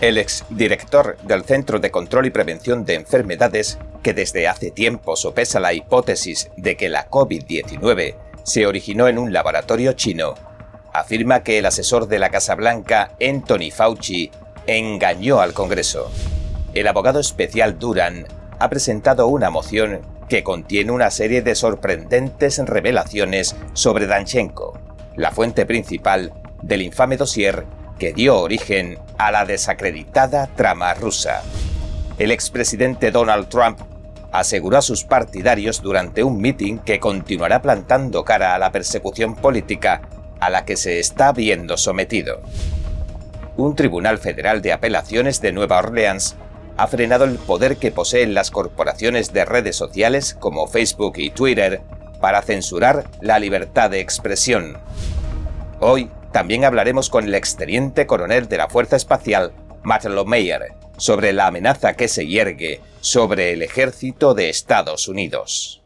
[0.00, 5.60] El exdirector del Centro de Control y Prevención de Enfermedades, que desde hace tiempo sopesa
[5.60, 10.36] la hipótesis de que la COVID-19 se originó en un laboratorio chino,
[10.94, 14.30] afirma que el asesor de la Casa Blanca, Anthony Fauci,
[14.66, 16.10] engañó al Congreso.
[16.72, 18.26] El abogado especial Duran
[18.58, 24.80] ha presentado una moción que contiene una serie de sorprendentes revelaciones sobre Danchenko,
[25.16, 26.32] la fuente principal
[26.62, 27.66] del infame dossier
[28.00, 31.42] que dio origen a la desacreditada trama rusa.
[32.18, 33.78] El expresidente Donald Trump
[34.32, 40.00] aseguró a sus partidarios durante un mitin que continuará plantando cara a la persecución política
[40.40, 42.40] a la que se está viendo sometido.
[43.58, 46.36] Un tribunal federal de apelaciones de Nueva Orleans
[46.78, 51.82] ha frenado el poder que poseen las corporaciones de redes sociales como Facebook y Twitter
[52.18, 54.78] para censurar la libertad de expresión.
[55.80, 61.48] Hoy, también hablaremos con el exteniente coronel de la Fuerza Espacial, Matt Lomeyer, sobre la
[61.48, 65.82] amenaza que se hiergue sobre el ejército de Estados Unidos.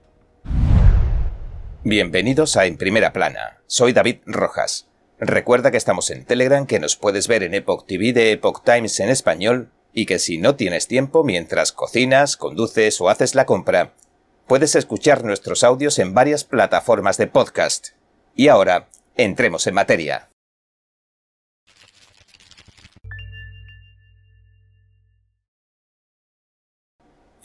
[1.82, 3.62] Bienvenidos a En Primera Plana.
[3.66, 4.88] Soy David Rojas.
[5.18, 9.00] Recuerda que estamos en Telegram, que nos puedes ver en Epoch TV de Epoch Times
[9.00, 13.94] en español y que si no tienes tiempo mientras cocinas, conduces o haces la compra,
[14.46, 17.88] puedes escuchar nuestros audios en varias plataformas de podcast.
[18.34, 20.30] Y ahora, entremos en materia.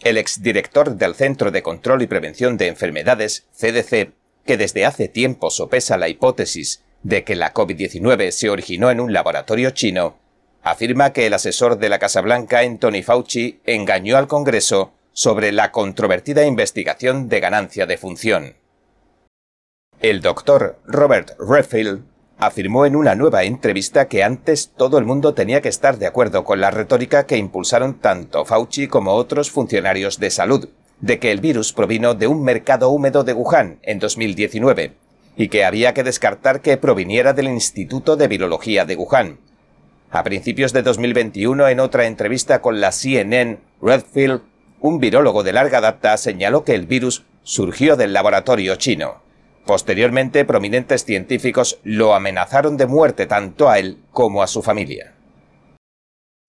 [0.01, 4.11] El exdirector del Centro de Control y Prevención de Enfermedades, CDC,
[4.45, 9.11] que desde hace tiempo sopesa la hipótesis de que la COVID-19 se originó en un
[9.11, 10.17] laboratorio chino,
[10.63, 15.71] afirma que el asesor de la Casa Blanca, Anthony Fauci, engañó al Congreso sobre la
[15.71, 18.55] controvertida investigación de ganancia de función.
[20.01, 22.05] El doctor Robert Redfield
[22.39, 26.45] afirmó en una nueva entrevista que antes todo el mundo tenía que estar de acuerdo
[26.45, 30.69] con la retórica que impulsaron tanto Fauci como otros funcionarios de salud,
[31.01, 34.93] de que el virus provino de un mercado húmedo de Wuhan en 2019
[35.35, 39.37] y que había que descartar que proviniera del Instituto de Virología de Wuhan.
[40.09, 44.41] A principios de 2021, en otra entrevista con la CNN, Redfield,
[44.79, 49.28] un virólogo de larga data, señaló que el virus surgió del laboratorio chino.
[49.69, 55.13] Posteriormente, prominentes científicos lo amenazaron de muerte tanto a él como a su familia.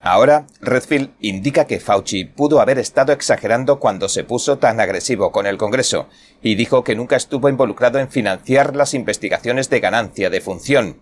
[0.01, 5.47] Ahora, Redfield indica que Fauci pudo haber estado exagerando cuando se puso tan agresivo con
[5.47, 6.09] el Congreso
[6.41, 10.97] y dijo que nunca estuvo involucrado en financiar las investigaciones de ganancia de función.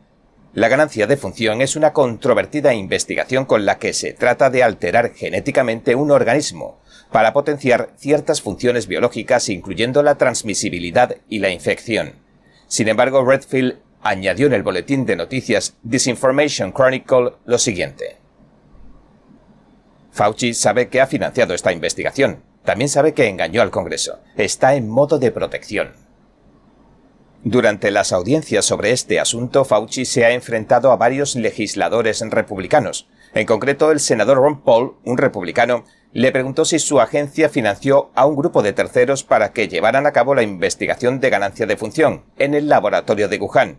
[0.55, 5.15] La ganancia de función es una controvertida investigación con la que se trata de alterar
[5.15, 6.81] genéticamente un organismo,
[7.13, 12.13] para potenciar ciertas funciones biológicas incluyendo la transmisibilidad y la infección.
[12.67, 18.17] Sin embargo, Redfield añadió en el boletín de noticias Disinformation Chronicle lo siguiente.
[20.11, 22.43] Fauci sabe que ha financiado esta investigación.
[22.65, 24.19] También sabe que engañó al Congreso.
[24.37, 25.93] Está en modo de protección.
[27.45, 33.09] Durante las audiencias sobre este asunto, Fauci se ha enfrentado a varios legisladores republicanos.
[33.33, 38.27] En concreto, el senador Ron Paul, un republicano, le preguntó si su agencia financió a
[38.27, 42.25] un grupo de terceros para que llevaran a cabo la investigación de ganancia de función
[42.39, 43.79] en el laboratorio de Wuhan.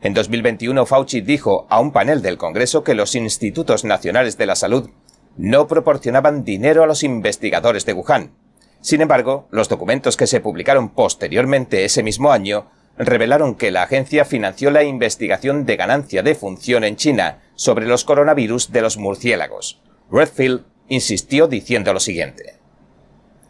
[0.00, 4.56] En 2021 Fauci dijo a un panel del Congreso que los institutos nacionales de la
[4.56, 4.90] salud
[5.36, 8.32] no proporcionaban dinero a los investigadores de Wuhan.
[8.80, 14.24] Sin embargo, los documentos que se publicaron posteriormente ese mismo año revelaron que la agencia
[14.24, 19.82] financió la investigación de ganancia de función en China sobre los coronavirus de los murciélagos.
[20.10, 22.56] Redfield insistió diciendo lo siguiente.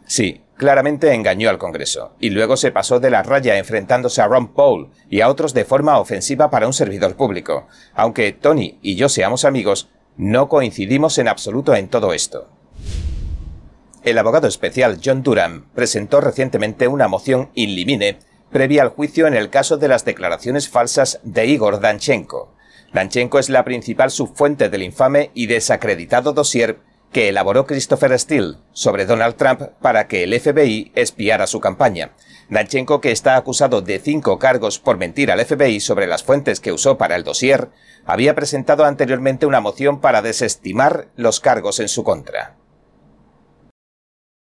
[0.05, 4.53] Sí, claramente engañó al Congreso, y luego se pasó de la raya enfrentándose a Ron
[4.53, 7.67] Paul y a otros de forma ofensiva para un servidor público.
[7.95, 12.47] Aunque Tony y yo seamos amigos, no coincidimos en absoluto en todo esto.
[14.03, 18.19] El abogado especial John Durham presentó recientemente una moción in limine
[18.51, 22.53] previa al juicio en el caso de las declaraciones falsas de Igor Danchenko.
[22.93, 26.79] Danchenko es la principal subfuente del infame y desacreditado dossier
[27.11, 32.11] que elaboró Christopher Steele sobre Donald Trump para que el FBI espiara su campaña.
[32.49, 36.71] Danchenko, que está acusado de cinco cargos por mentir al FBI sobre las fuentes que
[36.71, 37.69] usó para el dossier,
[38.05, 42.57] había presentado anteriormente una moción para desestimar los cargos en su contra.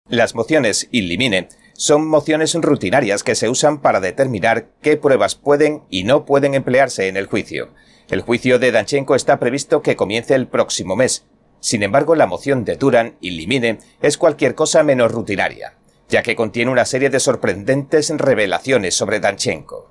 [0.07, 5.83] Las mociones in limine son mociones rutinarias que se usan para determinar qué pruebas pueden
[5.89, 7.69] y no pueden emplearse en el juicio.
[8.09, 11.25] El juicio de Danchenko está previsto que comience el próximo mes,
[11.61, 15.77] sin embargo, la moción de Duran y Limine es cualquier cosa menos rutinaria,
[16.09, 19.89] ya que contiene una serie de sorprendentes revelaciones sobre Danchenko.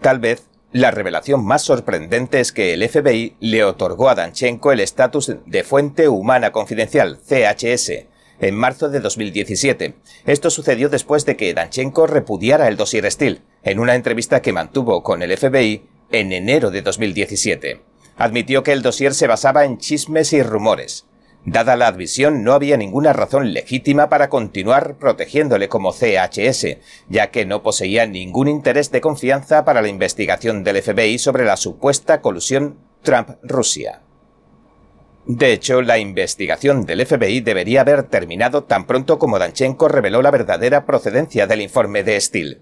[0.00, 4.80] Tal vez La revelación más sorprendente es que el FBI le otorgó a Danchenko el
[4.80, 8.04] estatus de fuente humana confidencial, CHS,
[8.38, 9.94] en marzo de 2017.
[10.26, 15.02] Esto sucedió después de que Danchenko repudiara el dossier Steele en una entrevista que mantuvo
[15.02, 17.87] con el FBI en enero de 2017.
[18.18, 21.06] Admitió que el dossier se basaba en chismes y rumores.
[21.44, 26.78] Dada la admisión, no había ninguna razón legítima para continuar protegiéndole como CHS,
[27.08, 31.56] ya que no poseía ningún interés de confianza para la investigación del FBI sobre la
[31.56, 34.02] supuesta colusión Trump-Rusia.
[35.24, 40.32] De hecho, la investigación del FBI debería haber terminado tan pronto como Danchenko reveló la
[40.32, 42.58] verdadera procedencia del informe de Steele.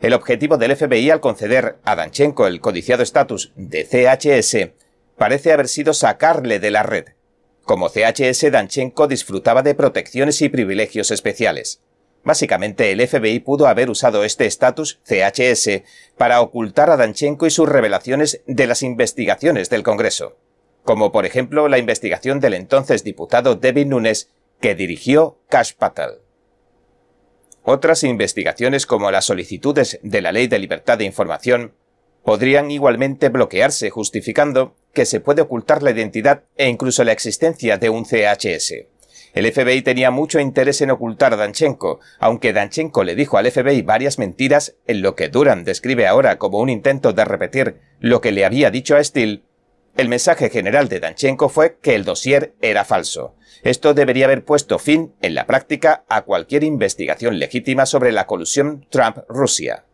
[0.00, 4.82] El objetivo del FBI al conceder a Danchenko el codiciado estatus de CHS
[5.16, 7.06] parece haber sido sacarle de la red.
[7.64, 11.80] Como CHS, Danchenko disfrutaba de protecciones y privilegios especiales.
[12.24, 15.82] Básicamente, el FBI pudo haber usado este estatus CHS
[16.16, 20.36] para ocultar a Danchenko y sus revelaciones de las investigaciones del Congreso,
[20.84, 24.30] como por ejemplo la investigación del entonces diputado Devin Nunes
[24.60, 26.20] que dirigió Cash Patel.
[27.64, 31.74] Otras investigaciones como las solicitudes de la Ley de Libertad de Información
[32.24, 37.90] podrían igualmente bloquearse justificando que se puede ocultar la identidad e incluso la existencia de
[37.90, 38.86] un CHS.
[39.34, 43.80] El FBI tenía mucho interés en ocultar a Danchenko, aunque Danchenko le dijo al FBI
[43.80, 48.32] varias mentiras en lo que Duran describe ahora como un intento de repetir lo que
[48.32, 49.42] le había dicho a Steele.
[49.96, 53.34] El mensaje general de Danchenko fue que el dossier era falso.
[53.62, 58.86] Esto debería haber puesto fin, en la práctica, a cualquier investigación legítima sobre la colusión
[58.90, 59.84] Trump-Rusia.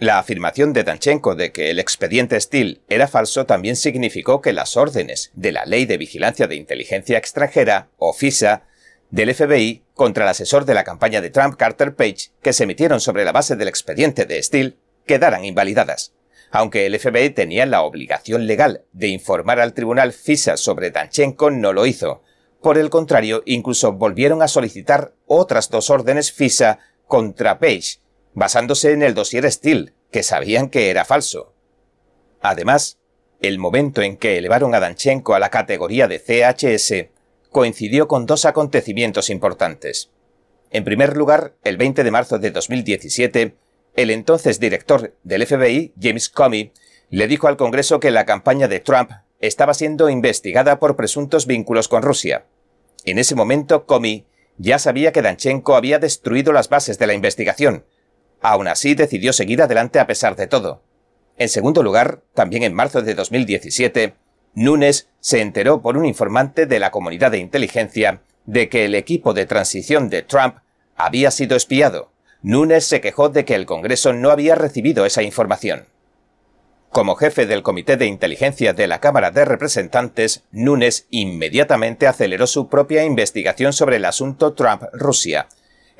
[0.00, 4.78] La afirmación de Danchenko de que el expediente Steele era falso también significó que las
[4.78, 8.62] órdenes de la Ley de Vigilancia de Inteligencia Extranjera, o FISA,
[9.10, 12.98] del FBI contra el asesor de la campaña de Trump Carter Page, que se emitieron
[13.02, 16.14] sobre la base del expediente de Steele, quedaran invalidadas.
[16.50, 21.74] Aunque el FBI tenía la obligación legal de informar al tribunal FISA sobre Danchenko, no
[21.74, 22.22] lo hizo.
[22.62, 27.98] Por el contrario, incluso volvieron a solicitar otras dos órdenes FISA contra Page,
[28.34, 31.54] basándose en el dossier Steele, que sabían que era falso.
[32.40, 32.98] Además,
[33.40, 37.10] el momento en que elevaron a Danchenko a la categoría de CHS
[37.50, 40.10] coincidió con dos acontecimientos importantes.
[40.70, 43.56] En primer lugar, el 20 de marzo de 2017,
[43.96, 46.72] el entonces director del FBI, James Comey,
[47.08, 49.10] le dijo al Congreso que la campaña de Trump
[49.40, 52.46] estaba siendo investigada por presuntos vínculos con Rusia.
[53.04, 54.26] En ese momento, Comey
[54.58, 57.84] ya sabía que Danchenko había destruido las bases de la investigación,
[58.40, 60.82] Aún así, decidió seguir adelante a pesar de todo.
[61.36, 64.14] En segundo lugar, también en marzo de 2017,
[64.54, 69.32] Nunes se enteró por un informante de la comunidad de inteligencia de que el equipo
[69.32, 70.56] de transición de Trump
[70.96, 72.12] había sido espiado.
[72.42, 75.86] Nunes se quejó de que el Congreso no había recibido esa información.
[76.90, 82.68] Como jefe del Comité de Inteligencia de la Cámara de Representantes, Nunes inmediatamente aceleró su
[82.68, 85.46] propia investigación sobre el asunto Trump-Rusia,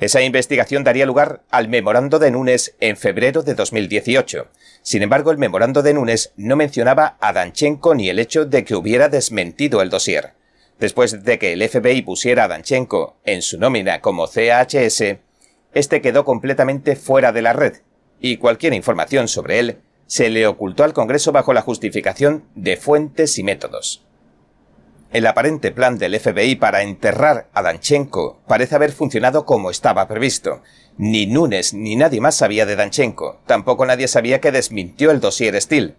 [0.01, 4.47] esa investigación daría lugar al memorando de Nunes en febrero de 2018.
[4.81, 8.73] Sin embargo, el memorando de Nunes no mencionaba a Danchenko ni el hecho de que
[8.73, 10.33] hubiera desmentido el dossier.
[10.79, 15.17] Después de que el FBI pusiera a Danchenko en su nómina como CHS,
[15.75, 17.75] este quedó completamente fuera de la red,
[18.19, 23.37] y cualquier información sobre él se le ocultó al Congreso bajo la justificación de fuentes
[23.37, 24.03] y métodos.
[25.11, 30.61] El aparente plan del FBI para enterrar a Danchenko parece haber funcionado como estaba previsto.
[30.97, 35.61] Ni Nunes ni nadie más sabía de Danchenko, tampoco nadie sabía que desmintió el dossier
[35.61, 35.95] Steele.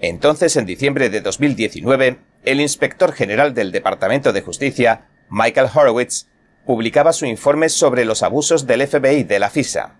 [0.00, 6.26] Entonces, en diciembre de 2019, el inspector general del Departamento de Justicia, Michael Horowitz,
[6.66, 9.96] publicaba su informe sobre los abusos del FBI de la FISA.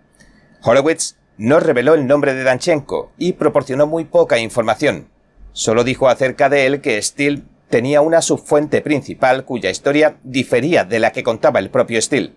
[0.62, 5.08] Horowitz no reveló el nombre de Danchenko y proporcionó muy poca información.
[5.52, 10.98] Solo dijo acerca de él que Steele tenía una subfuente principal cuya historia difería de
[10.98, 12.32] la que contaba el propio Steele.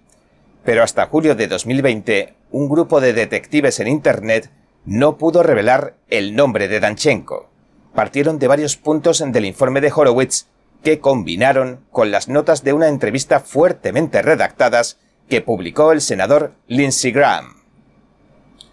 [0.63, 4.51] Pero hasta julio de 2020, un grupo de detectives en Internet
[4.85, 7.49] no pudo revelar el nombre de Danchenko.
[7.95, 10.47] Partieron de varios puntos del informe de Horowitz
[10.83, 14.97] que combinaron con las notas de una entrevista fuertemente redactadas
[15.29, 17.61] que publicó el senador Lindsey Graham.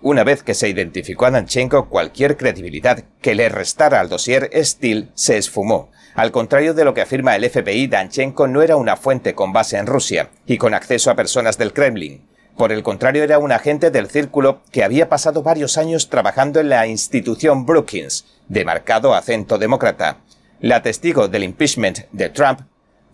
[0.01, 5.09] Una vez que se identificó a Danchenko, cualquier credibilidad que le restara al dossier Steele
[5.15, 9.37] se esfumó, al contrario de lo que afirma el FBI, Danchenko no era una fuente
[9.37, 12.27] con base en Rusia y con acceso a personas del Kremlin.
[12.57, 16.71] Por el contrario, era un agente del círculo que había pasado varios años trabajando en
[16.71, 20.17] la institución Brookings, de marcado acento demócrata.
[20.59, 22.63] La testigo del impeachment de Trump,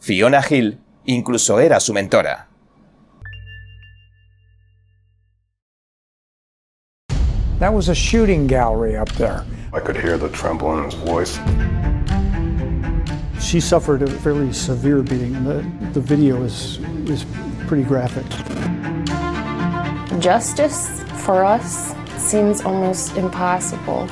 [0.00, 2.48] Fiona Hill, incluso era su mentora.
[7.58, 9.42] That was a shooting gallery up there.
[9.74, 11.38] I could hear the tremble in his voice.
[13.44, 15.36] She suffered a fairly severe beating.
[15.36, 17.26] and The, the video is, is
[17.66, 18.24] pretty graphic.
[20.18, 24.08] Justice for us seems almost impossible.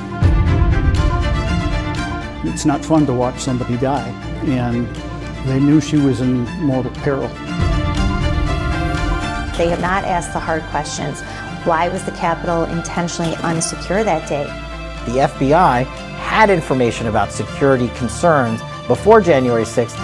[2.44, 4.10] It's not fun to watch somebody die,
[4.44, 4.86] and
[5.46, 7.28] they knew she was in mortal peril.
[9.56, 11.22] They have not asked the hard questions.
[11.64, 14.44] Why was the Capitol intentionally unsecure that day?
[15.10, 15.84] The FBI
[16.20, 18.60] had information about security concerns
[18.92, 19.96] before January 6th.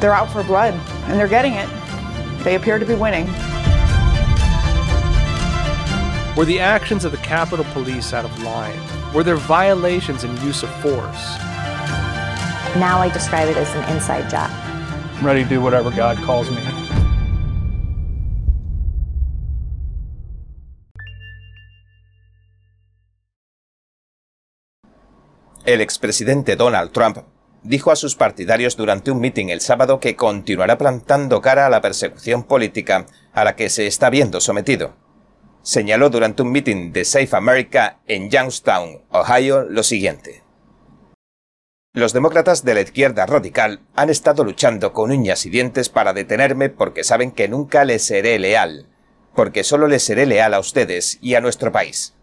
[0.00, 0.74] They're out for blood,
[1.06, 1.66] and they're getting it.
[2.44, 3.24] They appear to be winning.
[6.36, 8.78] Were the actions of the Capitol Police out of line?
[9.14, 11.38] Were there violations in use of force?
[12.76, 14.50] Now I describe it as an inside job.
[14.52, 16.73] I'm ready to do whatever God calls me.
[25.64, 27.18] El expresidente Donald Trump
[27.62, 31.80] dijo a sus partidarios durante un mitin el sábado que continuará plantando cara a la
[31.80, 34.94] persecución política a la que se está viendo sometido.
[35.62, 40.42] Señaló durante un mitin de Safe America en Youngstown, Ohio, lo siguiente.
[41.94, 46.68] Los demócratas de la izquierda radical han estado luchando con uñas y dientes para detenerme
[46.68, 48.86] porque saben que nunca les seré leal,
[49.34, 52.13] porque solo les seré leal a ustedes y a nuestro país.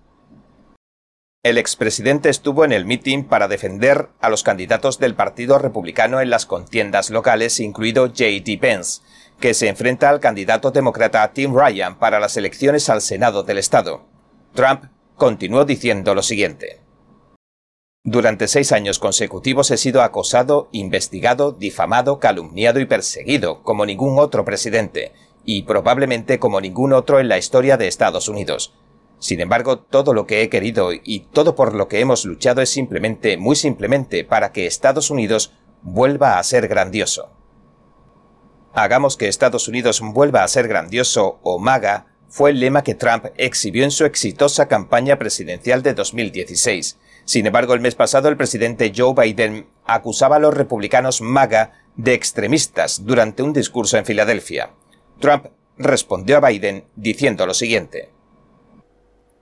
[1.43, 6.29] El expresidente estuvo en el mitin para defender a los candidatos del Partido Republicano en
[6.29, 8.59] las contiendas locales, incluido J.D.
[8.61, 9.01] Pence,
[9.39, 14.05] que se enfrenta al candidato demócrata Tim Ryan para las elecciones al Senado del Estado.
[14.53, 14.83] Trump
[15.15, 16.79] continuó diciendo lo siguiente.
[18.03, 24.45] Durante seis años consecutivos he sido acosado, investigado, difamado, calumniado y perseguido como ningún otro
[24.45, 25.11] presidente,
[25.43, 28.75] y probablemente como ningún otro en la historia de Estados Unidos.
[29.21, 32.71] Sin embargo, todo lo que he querido y todo por lo que hemos luchado es
[32.71, 37.29] simplemente, muy simplemente, para que Estados Unidos vuelva a ser grandioso.
[38.73, 43.25] Hagamos que Estados Unidos vuelva a ser grandioso o MAGA fue el lema que Trump
[43.37, 46.97] exhibió en su exitosa campaña presidencial de 2016.
[47.23, 52.15] Sin embargo, el mes pasado el presidente Joe Biden acusaba a los republicanos MAGA de
[52.15, 54.71] extremistas durante un discurso en Filadelfia.
[55.19, 55.45] Trump
[55.77, 58.09] respondió a Biden diciendo lo siguiente.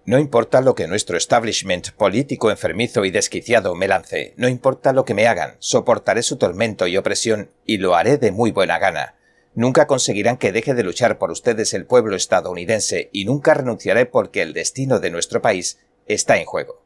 [0.10, 5.06] No importa lo que nuestro establishment político enfermizo y desquiciado me lance, no importa lo
[5.06, 9.14] que me hagan, soportaré su tormento y opresión y lo haré de muy buena gana.
[9.54, 14.42] Nunca conseguirán que deje de luchar por ustedes el pueblo estadounidense y nunca renunciaré porque
[14.42, 16.82] el destino de nuestro país está en juego.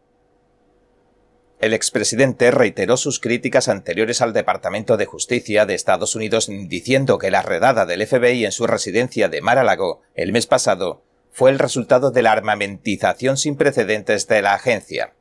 [1.62, 7.32] El expresidente reiteró sus críticas anteriores al Departamento de Justicia de Estados Unidos diciendo que
[7.32, 11.03] la redada del FBI en su residencia de Mar-a-Lago el mes pasado
[11.34, 15.13] fue el resultado de la armamentización sin precedentes de la agencia.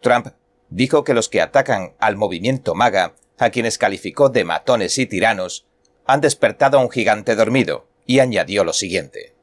[0.00, 0.28] Trump
[0.70, 5.66] dijo que los que atacan al movimiento MAGA, a quienes calificó de matones y tiranos,
[6.06, 9.34] han despertado a un gigante dormido, y añadió lo siguiente.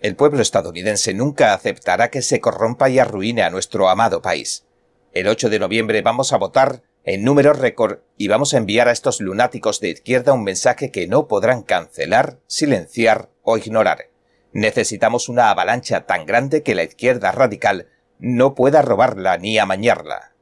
[0.00, 4.64] El pueblo estadounidense nunca aceptará que se corrompa y arruine a nuestro amado país.
[5.12, 8.92] El 8 de noviembre vamos a votar en números récord y vamos a enviar a
[8.92, 14.10] estos lunáticos de izquierda un mensaje que no podrán cancelar, silenciar o ignorar.
[14.56, 20.32] Necesitamos una avalancha tan grande que la izquierda radical no pueda robarla ni amañarla.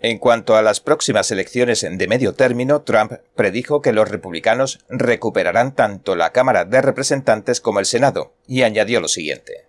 [0.00, 5.76] En cuanto a las próximas elecciones de medio término, Trump predijo que los republicanos recuperarán
[5.76, 9.68] tanto la Cámara de Representantes como el Senado, y añadió lo siguiente.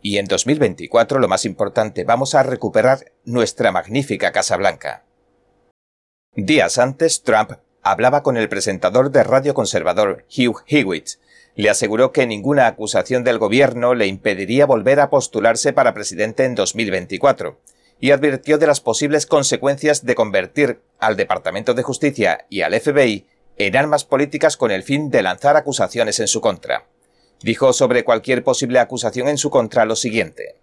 [0.00, 5.04] Y en 2024 lo más importante, vamos a recuperar nuestra magnífica Casa Blanca.
[6.34, 11.18] Días antes, Trump hablaba con el presentador de radio conservador Hugh Hewitt,
[11.58, 16.54] le aseguró que ninguna acusación del gobierno le impediría volver a postularse para presidente en
[16.54, 17.58] 2024
[17.98, 23.26] y advirtió de las posibles consecuencias de convertir al Departamento de Justicia y al FBI
[23.56, 26.86] en armas políticas con el fin de lanzar acusaciones en su contra.
[27.42, 30.54] Dijo sobre cualquier posible acusación en su contra lo siguiente.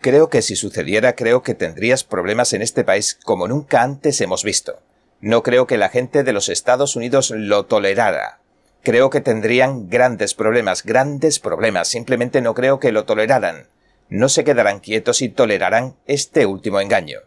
[0.00, 4.44] Creo que si sucediera creo que tendrías problemas en este país como nunca antes hemos
[4.44, 4.80] visto.
[5.22, 8.43] No creo que la gente de los Estados Unidos lo tolerara
[8.84, 11.88] creo que tendrían grandes problemas, grandes problemas.
[11.88, 13.68] Simplemente no creo que lo toleraran.
[14.08, 17.18] No se quedarán quietos y tolerarán este último engaño.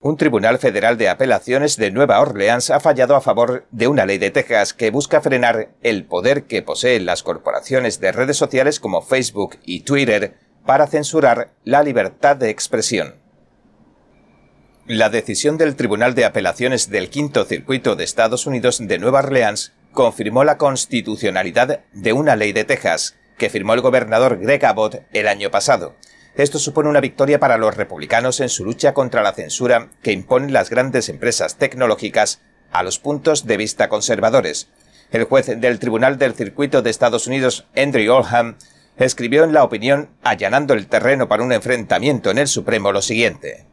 [0.00, 4.18] Un tribunal federal de apelaciones de Nueva Orleans ha fallado a favor de una ley
[4.18, 9.02] de Texas que busca frenar el poder que poseen las corporaciones de redes sociales como
[9.02, 13.16] Facebook y Twitter para censurar la libertad de expresión.
[14.86, 19.72] La decisión del Tribunal de Apelaciones del Quinto Circuito de Estados Unidos de Nueva Orleans
[19.96, 25.26] confirmó la constitucionalidad de una ley de Texas que firmó el gobernador Greg Abbott el
[25.26, 25.96] año pasado.
[26.36, 30.52] Esto supone una victoria para los republicanos en su lucha contra la censura que imponen
[30.52, 34.68] las grandes empresas tecnológicas a los puntos de vista conservadores.
[35.10, 38.58] El juez del Tribunal del Circuito de Estados Unidos, Andrew Oldham,
[38.98, 43.64] escribió en la opinión, allanando el terreno para un enfrentamiento en el Supremo, lo siguiente.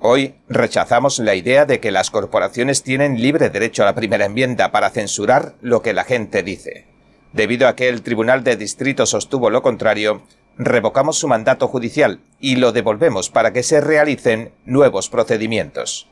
[0.00, 4.70] Hoy rechazamos la idea de que las corporaciones tienen libre derecho a la primera enmienda
[4.70, 6.86] para censurar lo que la gente dice.
[7.32, 10.22] Debido a que el Tribunal de Distrito sostuvo lo contrario,
[10.58, 16.08] revocamos su mandato judicial y lo devolvemos para que se realicen nuevos procedimientos.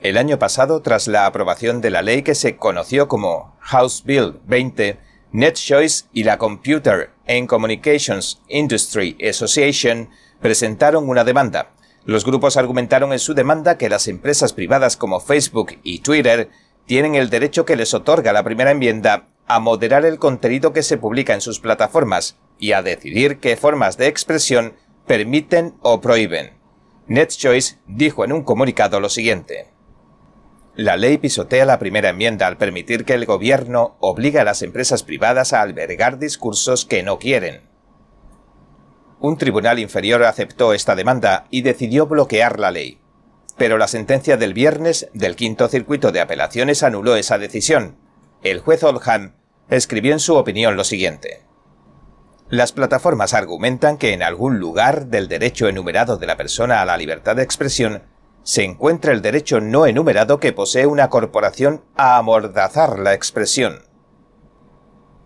[0.00, 4.38] El año pasado, tras la aprobación de la ley que se conoció como House Bill
[4.44, 4.98] 20,
[5.32, 10.10] NetChoice y la Computer and Communications Industry Association
[10.40, 11.70] presentaron una demanda.
[12.06, 16.50] Los grupos argumentaron en su demanda que las empresas privadas como Facebook y Twitter
[16.86, 20.98] tienen el derecho que les otorga la primera enmienda a moderar el contenido que se
[20.98, 24.74] publica en sus plataformas y a decidir qué formas de expresión
[25.06, 26.52] permiten o prohíben.
[27.06, 29.70] NetChoice dijo en un comunicado lo siguiente.
[30.74, 35.02] La ley pisotea la primera enmienda al permitir que el gobierno obligue a las empresas
[35.02, 37.73] privadas a albergar discursos que no quieren.
[39.20, 42.98] Un tribunal inferior aceptó esta demanda y decidió bloquear la ley.
[43.56, 47.96] Pero la sentencia del viernes del quinto circuito de apelaciones anuló esa decisión.
[48.42, 49.34] El juez Oldham
[49.70, 51.42] escribió en su opinión lo siguiente.
[52.50, 56.96] Las plataformas argumentan que en algún lugar del derecho enumerado de la persona a la
[56.96, 58.02] libertad de expresión
[58.42, 63.84] se encuentra el derecho no enumerado que posee una corporación a amordazar la expresión.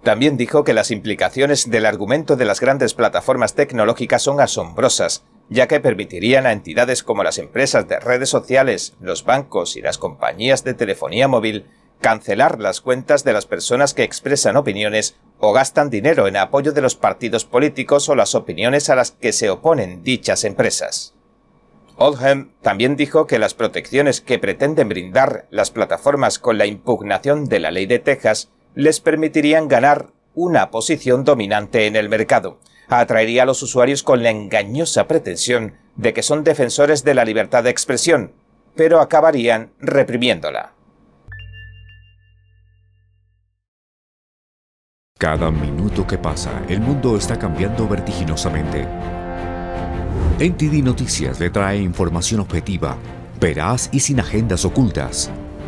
[0.08, 5.68] También dijo que las implicaciones del argumento de las grandes plataformas tecnológicas son asombrosas, ya
[5.68, 10.64] que permitirían a entidades como las empresas de redes sociales, los bancos y las compañías
[10.64, 11.66] de telefonía móvil
[12.00, 16.80] cancelar las cuentas de las personas que expresan opiniones o gastan dinero en apoyo de
[16.80, 21.12] los partidos políticos o las opiniones a las que se oponen dichas empresas.
[21.96, 27.60] Oldham también dijo que las protecciones que pretenden brindar las plataformas con la impugnación de
[27.60, 32.60] la ley de Texas les permitirían ganar una posición dominante en el mercado.
[32.86, 37.64] Atraería a los usuarios con la engañosa pretensión de que son defensores de la libertad
[37.64, 38.34] de expresión,
[38.76, 40.74] pero acabarían reprimiéndola.
[45.18, 48.86] Cada minuto que pasa, el mundo está cambiando vertiginosamente.
[50.38, 52.96] NTD Noticias le trae información objetiva,
[53.40, 55.32] veraz y sin agendas ocultas.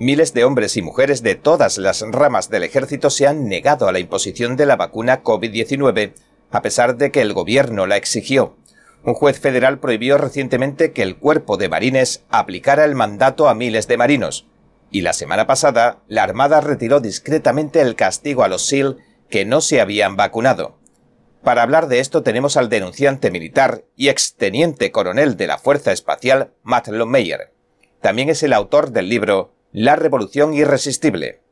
[0.00, 3.92] Miles de hombres y mujeres de todas las ramas del ejército se han negado a
[3.92, 6.14] la imposición de la vacuna COVID-19,
[6.50, 8.56] a pesar de que el gobierno la exigió.
[9.04, 13.88] Un juez federal prohibió recientemente que el cuerpo de marines aplicara el mandato a miles
[13.88, 14.46] de marinos.
[14.90, 18.96] Y la semana pasada, la Armada retiró discretamente el castigo a los SEAL
[19.28, 20.78] que no se habían vacunado.
[21.44, 26.54] Para hablar de esto tenemos al denunciante militar y exteniente coronel de la Fuerza Espacial,
[26.62, 27.52] Matt Lohmeyer.
[28.00, 31.42] También es el autor del libro La Revolución Irresistible.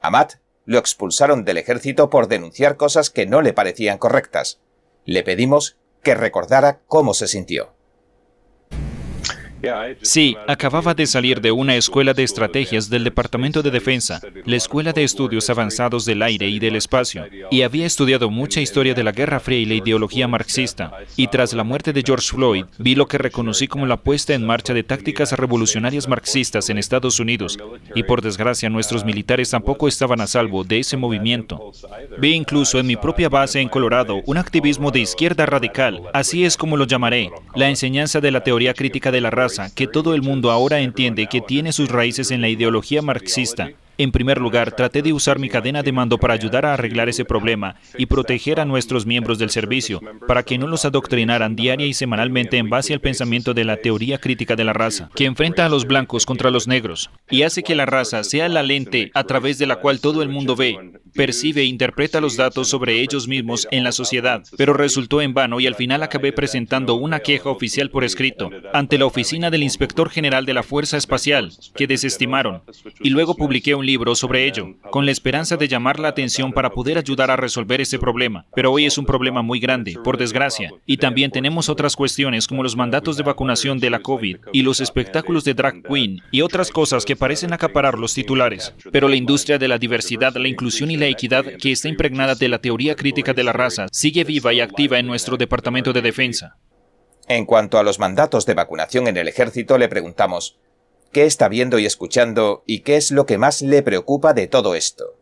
[0.00, 4.60] A Matt lo expulsaron del ejército por denunciar cosas que no le parecían correctas.
[5.04, 7.72] Le pedimos que recordara cómo se sintió.
[10.02, 14.92] Sí, acababa de salir de una escuela de estrategias del Departamento de Defensa, la Escuela
[14.92, 19.12] de Estudios Avanzados del Aire y del Espacio, y había estudiado mucha historia de la
[19.12, 20.92] Guerra Fría y la ideología marxista.
[21.16, 24.46] Y tras la muerte de George Floyd, vi lo que reconocí como la puesta en
[24.46, 27.58] marcha de tácticas revolucionarias marxistas en Estados Unidos,
[27.94, 31.72] y por desgracia nuestros militares tampoco estaban a salvo de ese movimiento.
[32.18, 36.56] Vi incluso en mi propia base en Colorado un activismo de izquierda radical, así es
[36.56, 40.22] como lo llamaré, la enseñanza de la teoría crítica de la raza que todo el
[40.22, 43.70] mundo ahora entiende que tiene sus raíces en la ideología marxista.
[43.98, 47.26] En primer lugar, traté de usar mi cadena de mando para ayudar a arreglar ese
[47.26, 51.92] problema y proteger a nuestros miembros del servicio, para que no los adoctrinaran diaria y
[51.92, 55.68] semanalmente en base al pensamiento de la teoría crítica de la raza, que enfrenta a
[55.68, 59.58] los blancos contra los negros y hace que la raza sea la lente a través
[59.58, 60.78] de la cual todo el mundo ve.
[61.14, 65.60] Percibe e interpreta los datos sobre ellos mismos en la sociedad, pero resultó en vano
[65.60, 70.10] y al final acabé presentando una queja oficial por escrito ante la oficina del Inspector
[70.10, 72.62] General de la Fuerza Espacial, que desestimaron,
[73.00, 76.70] y luego publiqué un libro sobre ello, con la esperanza de llamar la atención para
[76.70, 78.46] poder ayudar a resolver ese problema.
[78.54, 82.62] Pero hoy es un problema muy grande, por desgracia, y también tenemos otras cuestiones como
[82.62, 86.70] los mandatos de vacunación de la COVID y los espectáculos de drag queen y otras
[86.70, 88.74] cosas que parecen acaparar los titulares.
[88.92, 92.48] Pero la industria de la diversidad, la inclusión y la equidad, que está impregnada de
[92.48, 96.56] la teoría crítica de la raza, sigue viva y activa en nuestro Departamento de Defensa.
[97.26, 100.58] En cuanto a los mandatos de vacunación en el ejército, le preguntamos,
[101.12, 104.74] ¿qué está viendo y escuchando y qué es lo que más le preocupa de todo
[104.74, 105.16] esto?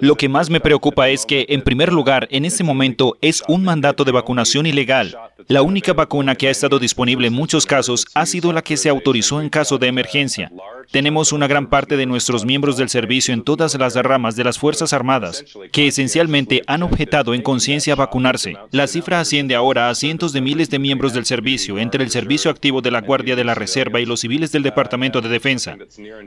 [0.00, 3.62] Lo que más me preocupa es que, en primer lugar, en este momento es un
[3.62, 5.16] mandato de vacunación ilegal.
[5.48, 8.88] La única vacuna que ha estado disponible en muchos casos ha sido la que se
[8.88, 10.50] autorizó en caso de emergencia.
[10.90, 14.58] Tenemos una gran parte de nuestros miembros del servicio en todas las ramas de las
[14.58, 18.56] Fuerzas Armadas que esencialmente han objetado en conciencia vacunarse.
[18.70, 22.50] La cifra asciende ahora a cientos de miles de miembros del servicio, entre el servicio
[22.50, 25.76] activo de la Guardia de la Reserva y los civiles del Departamento de Defensa.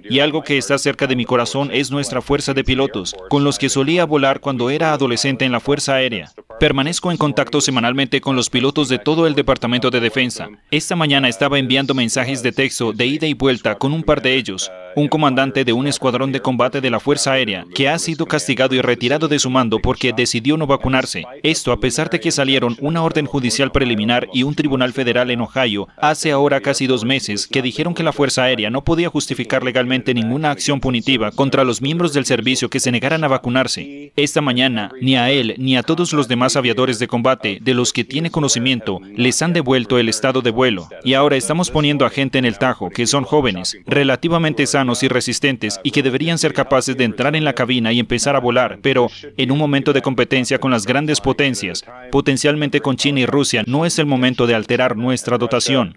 [0.04, 3.58] Y algo que está cerca de mi corazón es nuestra fuerza de pilotos, con los
[3.58, 6.32] que solía volar cuando era adolescente en la Fuerza Aérea.
[6.60, 10.50] Permanezco en contacto semanalmente con los pilotos de todo el Departamento de Defensa.
[10.72, 14.36] Esta mañana estaba enviando mensajes de texto de ida y vuelta con un par de
[14.36, 14.49] ellos
[14.96, 18.76] un comandante de un escuadrón de combate de la Fuerza Aérea, que ha sido castigado
[18.76, 21.26] y retirado de su mando porque decidió no vacunarse.
[21.44, 25.42] Esto a pesar de que salieron una orden judicial preliminar y un tribunal federal en
[25.42, 29.64] Ohio hace ahora casi dos meses que dijeron que la Fuerza Aérea no podía justificar
[29.64, 34.12] legalmente ninguna acción punitiva contra los miembros del servicio que se negaran a vacunarse.
[34.16, 37.94] Esta mañana, ni a él ni a todos los demás aviadores de combate de los
[37.94, 40.90] que tiene conocimiento les han devuelto el estado de vuelo.
[41.04, 45.08] Y ahora estamos poniendo a gente en el tajo que son jóvenes, relativamente sanos y
[45.08, 48.80] resistentes y que deberían ser capaces de entrar en la cabina y empezar a volar,
[48.82, 53.64] pero en un momento de competencia con las grandes potencias, potencialmente con China y Rusia,
[53.68, 55.94] no es el momento de alterar nuestra dotación.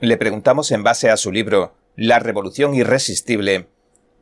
[0.00, 3.68] Le preguntamos en base a su libro La Revolución Irresistible,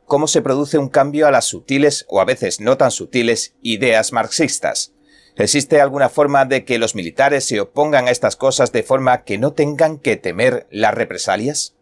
[0.04, 4.12] cómo se produce un cambio a las sutiles o a veces no tan sutiles ideas
[4.12, 4.92] marxistas.
[5.36, 9.38] ¿Existe alguna forma de que los militares se opongan a estas cosas de forma que
[9.38, 11.74] no tengan que temer las represalias?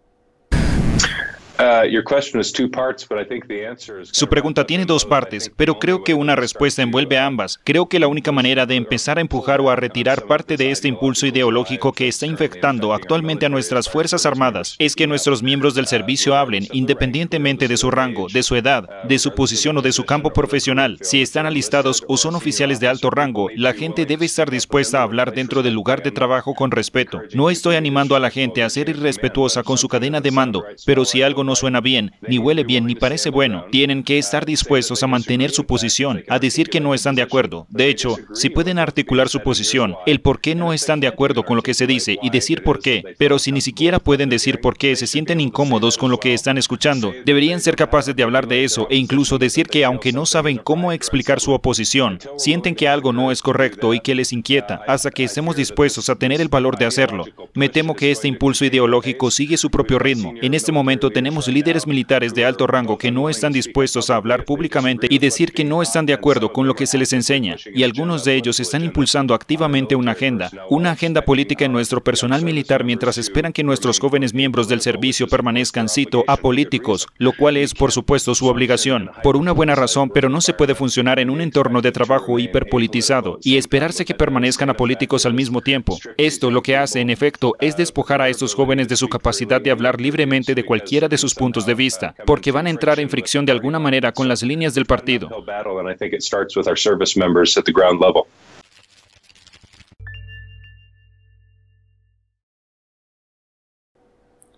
[4.12, 7.61] Su pregunta tiene dos partes, pero creo que una respuesta envuelve a ambas.
[7.64, 10.87] Creo que la única manera de empezar a empujar o a retirar parte de este
[10.87, 15.87] impulso ideológico que está infectando actualmente a nuestras Fuerzas Armadas es que nuestros miembros del
[15.87, 20.05] servicio hablen, independientemente de su rango, de su edad, de su posición o de su
[20.05, 20.99] campo profesional.
[21.01, 25.03] Si están alistados o son oficiales de alto rango, la gente debe estar dispuesta a
[25.03, 27.21] hablar dentro del lugar de trabajo con respeto.
[27.35, 31.05] No estoy animando a la gente a ser irrespetuosa con su cadena de mando, pero
[31.05, 33.66] si algo no suena bien, ni huele bien, ni parece bueno.
[33.70, 37.66] Tienen que estar dispuestos a mantener su posición, a decir que no están de acuerdo.
[37.68, 41.56] De hecho, si pueden articular su posición, el por qué no están de acuerdo con
[41.56, 44.76] lo que se dice y decir por qué, pero si ni siquiera pueden decir por
[44.76, 48.64] qué se sienten incómodos con lo que están escuchando, deberían ser capaces de hablar de
[48.64, 53.12] eso e incluso decir que aunque no saben cómo explicar su oposición, sienten que algo
[53.12, 56.78] no es correcto y que les inquieta, hasta que estemos dispuestos a tener el valor
[56.78, 57.24] de hacerlo.
[57.54, 60.34] Me temo que este impulso ideológico sigue su propio ritmo.
[60.42, 64.44] En este momento tenemos líderes militares de alto rango que no están dispuestos a hablar
[64.44, 67.85] públicamente y decir que no están de acuerdo con lo que se les enseña, y
[67.85, 72.83] algunos de ellos están impulsando activamente una agenda, una agenda política en nuestro personal militar
[72.83, 77.92] mientras esperan que nuestros jóvenes miembros del servicio permanezcan, cito, apolíticos, lo cual es, por
[77.92, 81.83] supuesto, su obligación, por una buena razón, pero no se puede funcionar en un entorno
[81.83, 85.98] de trabajo hiperpolitizado y esperarse que permanezcan apolíticos al mismo tiempo.
[86.16, 89.70] Esto lo que hace, en efecto, es despojar a estos jóvenes de su capacidad de
[89.70, 93.53] hablar libremente de cualquiera de puntos de vista, porque van a entrar en fricción de
[93.53, 95.29] alguna manera con las líneas del partido.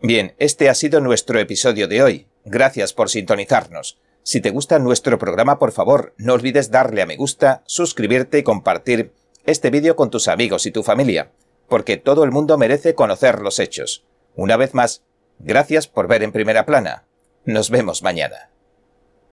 [0.02, 2.26] Bien, este ha sido nuestro episodio de hoy.
[2.46, 3.98] Gracias por sintonizarnos.
[4.22, 8.42] Si te gusta nuestro programa, por favor, no olvides darle a me gusta, suscribirte y
[8.42, 9.12] compartir
[9.44, 11.32] este vídeo con tus amigos y tu familia,
[11.68, 14.04] porque todo el mundo merece conocer los hechos.
[14.36, 15.02] Una vez más,
[15.42, 17.04] Gracias por ver en primera plana.
[17.44, 18.50] Nos vemos mañana.